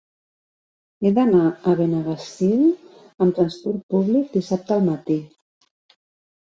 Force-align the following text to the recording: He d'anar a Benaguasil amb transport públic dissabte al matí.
He 1.05 1.11
d'anar 1.17 1.41
a 1.47 1.73
Benaguasil 1.81 2.65
amb 3.27 3.37
transport 3.43 3.87
públic 3.97 4.35
dissabte 4.41 4.77
al 4.81 4.85
matí. 4.91 5.23